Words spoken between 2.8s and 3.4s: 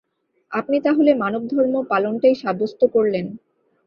করলেন!